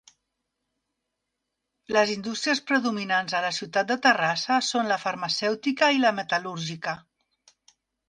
Les 1.97 2.13
indústries 2.13 2.63
predominants 2.71 3.37
a 3.41 3.43
la 3.47 3.53
ciutat 3.59 3.93
de 3.93 4.01
Terrassa 4.09 4.61
són 4.73 4.93
la 4.95 5.01
Farmacèutica 5.07 5.95
i 6.01 6.05
la 6.09 6.17
Metal·lúrgica. 6.23 7.01